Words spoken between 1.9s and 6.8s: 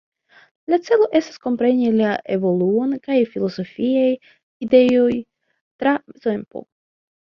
la evoluon de filozofiaj ideoj tra tempo.